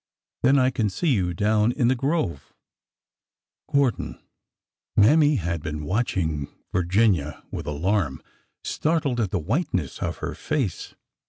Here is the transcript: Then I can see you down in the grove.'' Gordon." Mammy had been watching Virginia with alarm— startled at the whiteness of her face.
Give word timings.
Then 0.41 0.57
I 0.57 0.71
can 0.71 0.89
see 0.89 1.09
you 1.13 1.31
down 1.35 1.71
in 1.73 1.87
the 1.87 1.93
grove.'' 1.93 2.55
Gordon." 3.71 4.19
Mammy 4.97 5.35
had 5.35 5.61
been 5.61 5.83
watching 5.83 6.47
Virginia 6.73 7.43
with 7.51 7.67
alarm— 7.67 8.19
startled 8.63 9.19
at 9.19 9.29
the 9.29 9.37
whiteness 9.37 10.01
of 10.01 10.17
her 10.17 10.33
face. 10.33 10.95